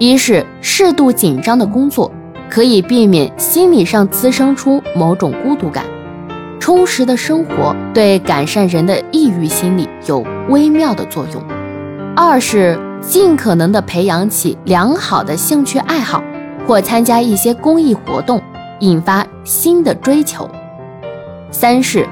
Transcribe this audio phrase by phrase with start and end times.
[0.00, 2.10] 一是适度紧张的工作，
[2.48, 5.84] 可以避免心理上滋生出某种孤独感；
[6.58, 11.42] 充实的生活对改善人的抑郁心理有微妙的作用。
[12.16, 16.24] 二是尽可能的培养起良好的兴趣爱好，
[16.66, 18.40] 或参加一些公益活动，
[18.78, 20.48] 引发新的追求。
[21.50, 22.08] 三是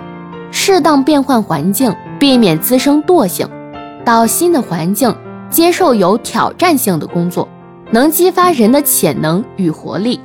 [0.51, 3.49] 适当变换环境，避免滋生惰性，
[4.05, 5.17] 到新的环境
[5.49, 7.49] 接受有挑战性的工作，
[7.91, 10.21] 能激发人的潜能与活力。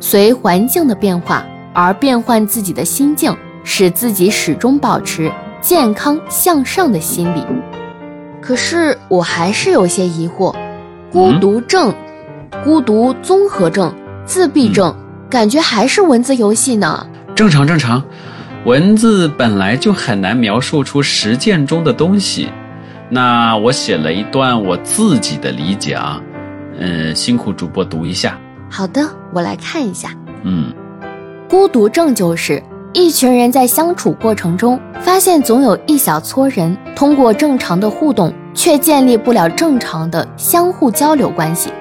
[0.00, 7.42] 随环境的变化而变换自己的心境，使自己始终保持健康向上的心理。
[8.40, 10.54] 可是我还是有些疑惑，
[11.10, 11.92] 孤独症、
[12.62, 13.92] 孤独综合症、
[14.24, 14.94] 自闭症，
[15.28, 17.04] 感觉还是文字游戏呢？
[17.34, 18.02] 正常，正常。
[18.64, 22.48] 文字本来就很难描述出实践中的东西，
[23.10, 26.20] 那我写了一段我自己的理解啊，
[26.78, 28.38] 嗯，辛苦主播读一下。
[28.70, 30.10] 好的，我来看一下。
[30.42, 30.72] 嗯，
[31.48, 32.62] 孤独症就是
[32.92, 41.72] 一群人在相处过程中，发现总有一小撮人通过正常的互动，却建立不了正常的相互交流关系。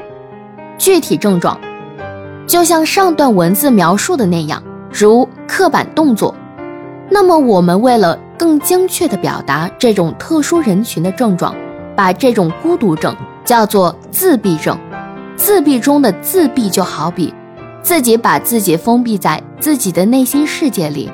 [0.77, 1.59] 具体症状，
[2.47, 4.61] 就像上段文字描述的那样，
[4.91, 6.33] 如刻板动作。
[7.09, 11.55] 那么，我们为了更精确地表达这种特殊人群的症状，
[11.95, 14.77] 把这种孤独症叫做自闭症。
[15.37, 17.33] 自闭中的自闭就好比
[17.81, 21.09] 自己把自己封闭在自己的内心世界里。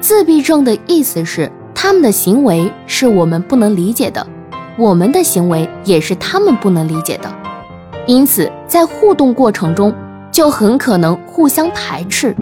[0.00, 4.26] 自闭症的意思是，他们的行为是我们不能理解的，
[4.78, 7.30] 我们的行为也是他们不能理解的。
[8.06, 9.92] 因此，在互动过程中
[10.30, 12.34] 就很可能互相排斥。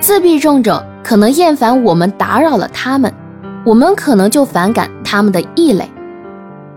[0.00, 0.82] 自闭症者。
[1.02, 3.12] 可能厌烦我们打扰了他们，
[3.64, 5.90] 我们可能就反感他们的异类。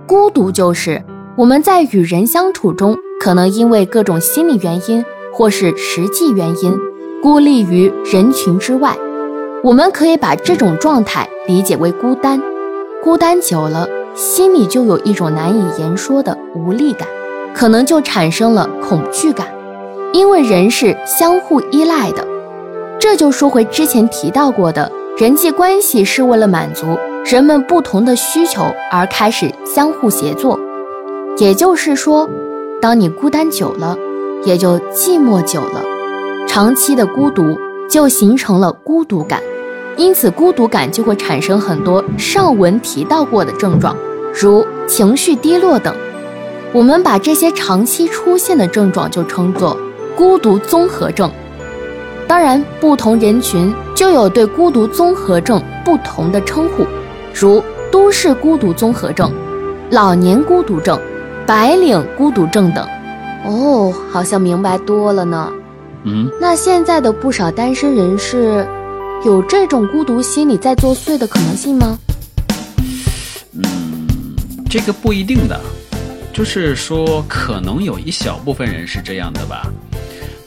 [0.07, 1.03] 孤独就是
[1.35, 6.77] 我们在与人相处中，可能因为各种心理原因或是实际原因，
[7.21, 8.97] 孤立于人群之外。
[9.63, 12.41] 我们可以把这种状态理解为孤单。
[13.01, 17.07] 孤单久了，心里就有一种难以言说的无力感，
[17.53, 19.47] 可能就产生了恐惧感，
[20.11, 22.27] 因为人是相互依赖的。
[22.99, 30.59] 这就说回之前提到过的人际关系是为了满足人们不同的需求而开始相互协作。
[31.37, 32.29] 也就是说，
[32.83, 33.97] 当你孤单久了，
[34.43, 35.81] 也就寂寞久了，
[36.49, 37.57] 长期的孤独
[37.89, 39.41] 就形成了孤独感，
[39.95, 43.95] 因此孤独感就会产生很多上文提到过的症状，
[44.33, 45.95] 如情绪低落等。
[46.73, 49.77] 我们把这些长期出现的症状就称作
[50.13, 51.31] 孤独综合症。
[52.27, 56.85] 当然，不同人群就有对孤独综合症不同的称呼，
[57.33, 59.31] 如都市孤独综合症、
[59.89, 60.99] 老年孤独症、
[61.45, 62.87] 白领孤独症等。
[63.45, 65.51] 哦，好像明白多了呢。
[66.03, 68.67] 嗯，那现在的不少单身人士，
[69.25, 71.97] 有这种孤独心理在作祟的可能性吗？
[73.53, 74.07] 嗯，
[74.69, 75.59] 这个不一定的，
[76.33, 79.67] 就是说可能有一小部分人是这样的吧。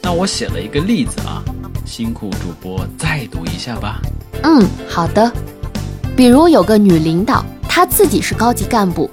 [0.01, 1.43] 那我写了一个例子啊。
[1.85, 4.01] 辛苦主播再读一下吧。
[4.43, 5.31] 嗯，好的。
[6.17, 9.09] 比如有个女领导，她自己是高级干部，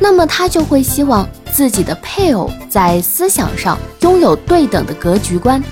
[0.00, 5.62] 那么他就会希望自己的配偶在思想上拥有对等的格局观，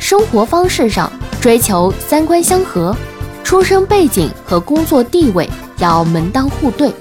[0.00, 2.96] 生活方式上追求三观相合，
[3.42, 5.48] 出生背景和工作地位
[5.78, 6.92] 要门当户对。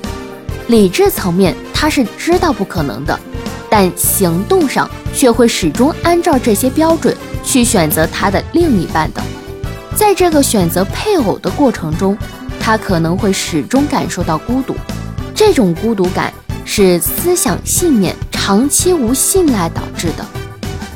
[0.68, 3.20] 理智层面他是知道不可能的，
[3.70, 7.16] 但行动上却会始终按照这些标准。
[7.44, 9.22] 去选择他的另一半的，
[9.96, 12.16] 在这个选择配偶的过程中，
[12.60, 14.76] 他可能会始终感受到孤独。
[15.34, 16.32] 这种孤独感
[16.74, 20.41] 是思想信念长期无信赖导致的。